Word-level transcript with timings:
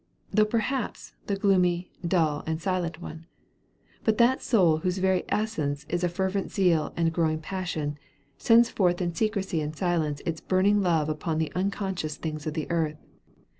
though 0.31 0.45
perhaps, 0.45 1.13
the 1.27 1.35
gloomy, 1.35 1.91
dull, 2.03 2.43
and 2.47 2.59
silent 2.59 2.99
one; 3.03 3.27
but 4.03 4.17
that 4.17 4.41
soul, 4.41 4.77
whose 4.77 4.97
very 4.97 5.23
essence 5.29 5.85
is 5.89 6.03
fervent 6.05 6.51
zeal 6.51 6.91
and 6.97 7.13
glowing 7.13 7.39
passion, 7.39 7.99
sends 8.35 8.67
forth 8.67 8.99
in 8.99 9.13
secrecy 9.13 9.61
and 9.61 9.75
silence 9.75 10.19
its 10.25 10.41
burning 10.41 10.81
love 10.81 11.07
upon 11.07 11.37
the 11.37 11.51
unconscious 11.53 12.17
things 12.17 12.47
of 12.47 12.57
earth. 12.71 12.97